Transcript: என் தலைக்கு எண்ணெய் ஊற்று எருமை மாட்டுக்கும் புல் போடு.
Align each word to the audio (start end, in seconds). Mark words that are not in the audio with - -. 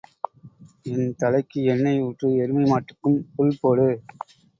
என் 0.85 1.11
தலைக்கு 1.15 1.59
எண்ணெய் 1.63 2.01
ஊற்று 2.01 2.29
எருமை 2.37 2.63
மாட்டுக்கும் 2.71 3.19
புல் 3.35 3.59
போடு. 3.61 3.87